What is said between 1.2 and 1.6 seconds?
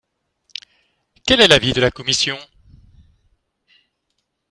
Quel est